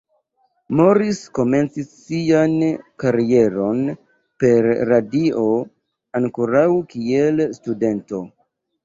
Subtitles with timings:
[0.77, 2.55] Morris komencis sian
[3.03, 3.83] karieron
[4.45, 5.45] per radio
[6.21, 8.23] ankoraŭ kiel studento.